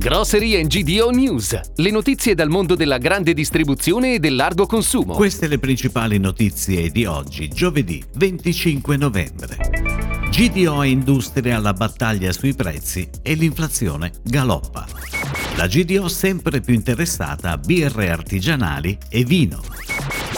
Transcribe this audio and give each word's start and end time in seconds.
Grocery 0.00 0.58
and 0.58 0.68
GDO 0.68 1.10
News, 1.10 1.60
le 1.74 1.90
notizie 1.90 2.34
dal 2.34 2.48
mondo 2.48 2.74
della 2.74 2.96
grande 2.96 3.34
distribuzione 3.34 4.14
e 4.14 4.18
del 4.18 4.34
largo 4.34 4.64
consumo. 4.64 5.12
Queste 5.12 5.46
le 5.46 5.58
principali 5.58 6.16
notizie 6.16 6.88
di 6.88 7.04
oggi, 7.04 7.48
giovedì 7.48 8.02
25 8.14 8.96
novembre. 8.96 9.58
GDO 10.30 10.84
industria 10.84 11.56
alla 11.56 11.74
battaglia 11.74 12.32
sui 12.32 12.54
prezzi 12.54 13.10
e 13.20 13.34
l'inflazione 13.34 14.12
galoppa. 14.22 14.86
La 15.56 15.66
GDO 15.66 16.08
sempre 16.08 16.62
più 16.62 16.72
interessata 16.72 17.50
a 17.50 17.58
birre 17.58 18.08
artigianali 18.08 18.96
e 19.10 19.22
vino. 19.24 19.60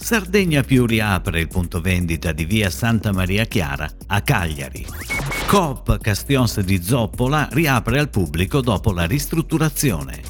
Sardegna 0.00 0.64
più 0.64 0.86
riapre 0.86 1.38
il 1.38 1.46
punto 1.46 1.80
vendita 1.80 2.32
di 2.32 2.44
via 2.46 2.68
Santa 2.68 3.12
Maria 3.12 3.44
Chiara 3.44 3.88
a 4.08 4.20
Cagliari. 4.22 4.84
Coop 5.46 5.98
Castions 5.98 6.60
di 6.60 6.82
Zoppola 6.82 7.48
riapre 7.52 7.98
al 7.98 8.08
pubblico 8.08 8.60
dopo 8.60 8.92
la 8.92 9.04
ristrutturazione. 9.04 10.22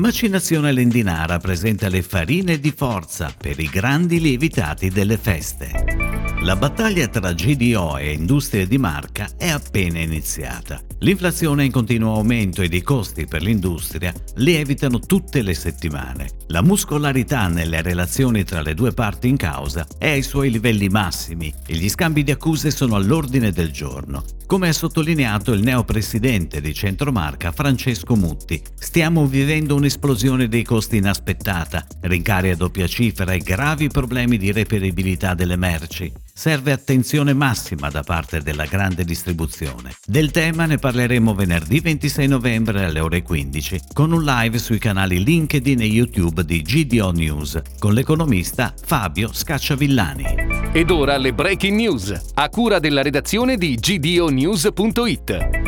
Macinazione 0.00 0.72
Lendinara 0.72 1.38
presenta 1.38 1.88
le 1.88 2.02
farine 2.02 2.58
di 2.58 2.72
forza 2.76 3.32
per 3.36 3.58
i 3.58 3.68
grandi 3.68 4.20
lievitati 4.20 4.90
delle 4.90 5.18
feste. 5.18 6.03
La 6.44 6.56
battaglia 6.56 7.08
tra 7.08 7.32
GDO 7.32 7.96
e 7.96 8.12
industrie 8.12 8.66
di 8.66 8.76
marca 8.76 9.30
è 9.38 9.48
appena 9.48 10.00
iniziata. 10.00 10.78
L'inflazione 10.98 11.62
è 11.62 11.64
in 11.64 11.72
continuo 11.72 12.16
aumento 12.16 12.60
ed 12.60 12.74
i 12.74 12.82
costi 12.82 13.26
per 13.26 13.40
l'industria 13.40 14.12
lievitano 14.34 14.98
tutte 14.98 15.40
le 15.40 15.54
settimane. 15.54 16.28
La 16.48 16.60
muscolarità 16.60 17.48
nelle 17.48 17.80
relazioni 17.80 18.44
tra 18.44 18.60
le 18.60 18.74
due 18.74 18.92
parti 18.92 19.28
in 19.28 19.38
causa 19.38 19.86
è 19.96 20.10
ai 20.10 20.22
suoi 20.22 20.50
livelli 20.50 20.90
massimi 20.90 21.50
e 21.66 21.76
gli 21.76 21.88
scambi 21.88 22.22
di 22.22 22.30
accuse 22.30 22.70
sono 22.70 22.96
all'ordine 22.96 23.50
del 23.50 23.70
giorno. 23.70 24.22
Come 24.46 24.68
ha 24.68 24.72
sottolineato 24.74 25.52
il 25.52 25.62
neopresidente 25.62 26.60
di 26.60 26.74
Centromarca 26.74 27.52
Francesco 27.52 28.14
Mutti, 28.16 28.62
stiamo 28.78 29.26
vivendo 29.26 29.74
un'esplosione 29.74 30.48
dei 30.48 30.62
costi 30.62 30.98
inaspettata, 30.98 31.86
rincari 32.02 32.50
a 32.50 32.56
doppia 32.56 32.86
cifra 32.86 33.32
e 33.32 33.38
gravi 33.38 33.88
problemi 33.88 34.36
di 34.36 34.52
reperibilità 34.52 35.32
delle 35.32 35.56
merci. 35.56 36.12
Serve 36.36 36.72
attenzione 36.72 37.32
massima 37.32 37.90
da 37.90 38.02
parte 38.02 38.40
della 38.42 38.64
grande 38.66 39.04
distribuzione. 39.04 39.94
Del 40.04 40.32
tema 40.32 40.66
ne 40.66 40.78
parleremo 40.78 41.32
venerdì 41.32 41.78
26 41.78 42.26
novembre 42.26 42.84
alle 42.84 42.98
ore 42.98 43.22
15 43.22 43.80
con 43.92 44.10
un 44.10 44.24
live 44.24 44.58
sui 44.58 44.78
canali 44.78 45.22
LinkedIn 45.22 45.80
e 45.80 45.84
YouTube 45.84 46.44
di 46.44 46.60
GDO 46.60 47.12
News 47.12 47.62
con 47.78 47.94
l'economista 47.94 48.74
Fabio 48.84 49.32
Scacciavillani. 49.32 50.24
Ed 50.72 50.90
ora 50.90 51.16
le 51.18 51.32
breaking 51.32 51.76
news, 51.76 52.32
a 52.34 52.48
cura 52.48 52.80
della 52.80 53.02
redazione 53.02 53.56
di 53.56 53.76
gdonews.it. 53.76 55.63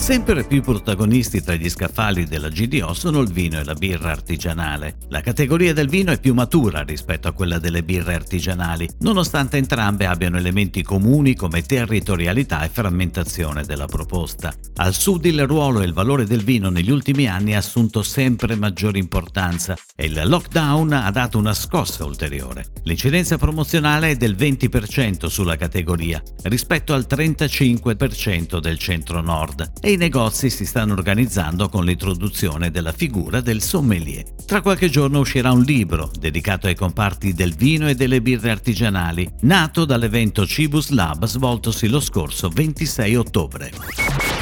Sempre 0.00 0.44
più 0.44 0.62
protagonisti 0.62 1.42
tra 1.42 1.54
gli 1.54 1.68
scaffali 1.68 2.24
della 2.24 2.48
GDO 2.48 2.94
sono 2.94 3.20
il 3.20 3.30
vino 3.30 3.60
e 3.60 3.64
la 3.64 3.74
birra 3.74 4.10
artigianale. 4.10 4.96
La 5.10 5.20
categoria 5.20 5.74
del 5.74 5.90
vino 5.90 6.10
è 6.10 6.18
più 6.18 6.32
matura 6.32 6.82
rispetto 6.82 7.28
a 7.28 7.32
quella 7.32 7.58
delle 7.58 7.84
birre 7.84 8.14
artigianali, 8.14 8.88
nonostante 9.00 9.58
entrambe 9.58 10.06
abbiano 10.06 10.38
elementi 10.38 10.82
comuni 10.82 11.36
come 11.36 11.62
territorialità 11.62 12.64
e 12.64 12.70
frammentazione 12.70 13.62
della 13.64 13.86
proposta. 13.86 14.52
Al 14.76 14.94
sud 14.94 15.26
il 15.26 15.46
ruolo 15.46 15.82
e 15.82 15.84
il 15.84 15.92
valore 15.92 16.24
del 16.24 16.42
vino 16.42 16.70
negli 16.70 16.90
ultimi 16.90 17.28
anni 17.28 17.54
ha 17.54 17.58
assunto 17.58 18.02
sempre 18.02 18.56
maggiore 18.56 18.98
importanza 18.98 19.76
e 19.94 20.06
il 20.06 20.20
lockdown 20.24 20.92
ha 20.92 21.10
dato 21.10 21.36
una 21.36 21.54
scossa 21.54 22.06
ulteriore. 22.06 22.72
L'incidenza 22.84 23.36
promozionale 23.36 24.12
è 24.12 24.16
del 24.16 24.34
20% 24.34 25.26
sulla 25.26 25.56
categoria 25.56 26.20
rispetto 26.44 26.94
al 26.94 27.06
35% 27.06 28.58
del 28.58 28.78
centro-nord 28.78 29.70
i 29.92 29.96
negozi 29.96 30.50
si 30.50 30.64
stanno 30.64 30.92
organizzando 30.92 31.68
con 31.68 31.84
l'introduzione 31.84 32.70
della 32.70 32.92
figura 32.92 33.40
del 33.40 33.60
sommelier. 33.60 34.24
Tra 34.46 34.60
qualche 34.60 34.88
giorno 34.88 35.20
uscirà 35.20 35.52
un 35.52 35.62
libro 35.62 36.10
dedicato 36.18 36.66
ai 36.66 36.74
comparti 36.74 37.32
del 37.32 37.54
vino 37.54 37.88
e 37.88 37.94
delle 37.94 38.22
birre 38.22 38.50
artigianali, 38.50 39.28
nato 39.40 39.84
dall'evento 39.84 40.46
Cibus 40.46 40.90
Lab 40.90 41.24
svoltosi 41.26 41.88
lo 41.88 42.00
scorso 42.00 42.48
26 42.48 43.16
ottobre. 43.16 43.72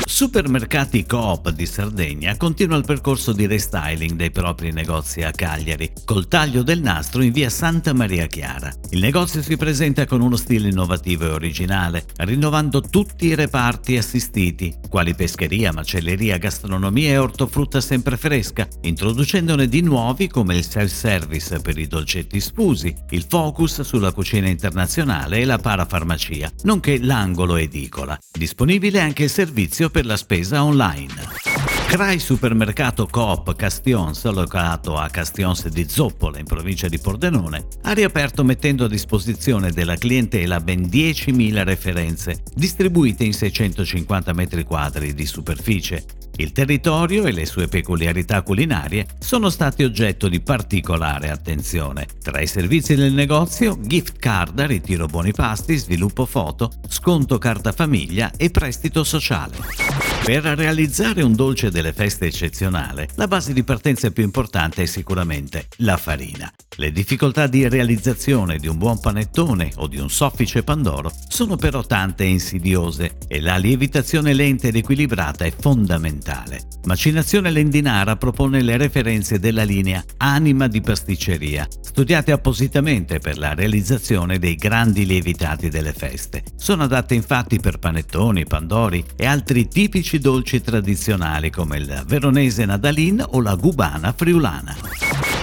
Supermercati 0.04 1.04
Coop 1.06 1.50
di 1.50 1.66
Sardegna 1.66 2.36
continua 2.36 2.76
il 2.76 2.84
percorso 2.84 3.32
di 3.32 3.46
restyling 3.46 4.12
dei 4.12 4.30
propri 4.30 4.72
negozi 4.72 5.22
a 5.22 5.30
Cagliari, 5.30 5.92
col 6.04 6.28
taglio 6.28 6.62
del 6.62 6.80
nastro 6.80 7.22
in 7.22 7.32
via 7.32 7.50
Santa 7.50 7.92
Maria 7.92 8.26
Chiara. 8.26 8.72
Il 8.90 9.00
negozio 9.00 9.42
si 9.42 9.58
presenta 9.58 10.06
con 10.06 10.22
uno 10.22 10.36
stile 10.36 10.68
innovativo 10.68 11.26
e 11.26 11.30
originale, 11.30 12.06
rinnovando 12.16 12.80
tutti 12.80 13.26
i 13.26 13.34
reparti 13.34 13.98
assistiti, 13.98 14.74
quali 14.88 15.14
pescheria, 15.14 15.74
macelleria, 15.74 16.38
gastronomia 16.38 17.10
e 17.10 17.18
ortofrutta 17.18 17.82
sempre 17.82 18.16
fresca, 18.16 18.66
introducendone 18.82 19.68
di 19.68 19.82
nuovi 19.82 20.28
come 20.28 20.56
il 20.56 20.64
self-service 20.64 21.60
per 21.60 21.76
i 21.76 21.86
dolcetti 21.86 22.40
sfusi, 22.40 22.94
il 23.10 23.26
focus 23.28 23.82
sulla 23.82 24.12
cucina 24.12 24.48
internazionale 24.48 25.40
e 25.40 25.44
la 25.44 25.58
parafarmacia, 25.58 26.50
nonché 26.62 26.98
l'angolo 26.98 27.56
edicola. 27.56 28.18
Disponibile 28.32 29.00
anche 29.00 29.24
il 29.24 29.30
servizio 29.30 29.90
per 29.90 30.06
la 30.06 30.16
spesa 30.16 30.64
online. 30.64 31.77
CRAI 31.88 32.18
Supermercato 32.18 33.06
Coop 33.06 33.56
Castions, 33.56 34.22
locato 34.30 34.98
a 34.98 35.08
Castions 35.08 35.68
di 35.68 35.88
Zoppola 35.88 36.38
in 36.38 36.44
provincia 36.44 36.86
di 36.86 36.98
Pordenone, 36.98 37.66
ha 37.84 37.92
riaperto 37.92 38.44
mettendo 38.44 38.84
a 38.84 38.88
disposizione 38.88 39.72
della 39.72 39.96
clientela 39.96 40.60
ben 40.60 40.82
10.000 40.82 41.64
referenze, 41.64 42.42
distribuite 42.54 43.24
in 43.24 43.32
650 43.32 44.32
m2 44.32 45.08
di 45.08 45.24
superficie. 45.24 46.04
Il 46.36 46.52
territorio 46.52 47.24
e 47.24 47.32
le 47.32 47.46
sue 47.46 47.68
peculiarità 47.68 48.42
culinarie 48.42 49.06
sono 49.18 49.48
stati 49.48 49.82
oggetto 49.82 50.28
di 50.28 50.40
particolare 50.42 51.30
attenzione. 51.30 52.06
Tra 52.22 52.42
i 52.42 52.46
servizi 52.46 52.96
del 52.96 53.14
negozio, 53.14 53.78
gift 53.80 54.18
card, 54.18 54.60
ritiro 54.60 55.06
buoni 55.06 55.32
pasti, 55.32 55.74
sviluppo 55.76 56.26
foto, 56.26 56.70
sconto 56.86 57.38
carta 57.38 57.72
famiglia 57.72 58.30
e 58.36 58.50
prestito 58.50 59.04
sociale. 59.04 60.07
Per 60.28 60.42
realizzare 60.42 61.22
un 61.22 61.34
dolce 61.34 61.70
delle 61.70 61.94
feste 61.94 62.26
eccezionale, 62.26 63.08
la 63.14 63.26
base 63.26 63.54
di 63.54 63.64
partenza 63.64 64.10
più 64.10 64.22
importante 64.22 64.82
è 64.82 64.84
sicuramente 64.84 65.68
la 65.76 65.96
farina. 65.96 66.52
Le 66.76 66.92
difficoltà 66.92 67.46
di 67.46 67.66
realizzazione 67.66 68.58
di 68.58 68.68
un 68.68 68.76
buon 68.76 69.00
panettone 69.00 69.72
o 69.76 69.86
di 69.86 69.96
un 69.96 70.10
soffice 70.10 70.62
pandoro 70.62 71.10
sono 71.28 71.56
però 71.56 71.82
tante 71.82 72.24
e 72.24 72.28
insidiose 72.28 73.16
e 73.26 73.40
la 73.40 73.56
lievitazione 73.56 74.34
lenta 74.34 74.66
ed 74.68 74.76
equilibrata 74.76 75.46
è 75.46 75.52
fondamentale. 75.58 76.77
Macinazione 76.84 77.50
Lendinara 77.50 78.16
propone 78.16 78.62
le 78.62 78.76
referenze 78.76 79.38
della 79.38 79.64
linea 79.64 80.02
Anima 80.16 80.68
di 80.68 80.80
pasticceria, 80.80 81.66
studiate 81.80 82.32
appositamente 82.32 83.18
per 83.18 83.36
la 83.36 83.54
realizzazione 83.54 84.38
dei 84.38 84.54
grandi 84.54 85.04
lievitati 85.04 85.68
delle 85.68 85.92
feste. 85.92 86.42
Sono 86.56 86.84
adatte 86.84 87.14
infatti 87.14 87.58
per 87.60 87.78
panettoni, 87.78 88.46
pandori 88.46 89.04
e 89.16 89.26
altri 89.26 89.68
tipici 89.68 90.18
dolci 90.18 90.60
tradizionali 90.60 91.50
come 91.50 91.78
il 91.78 92.04
veronese 92.06 92.64
Nadalin 92.64 93.24
o 93.30 93.40
la 93.40 93.54
gubana 93.54 94.12
friulana. 94.16 95.17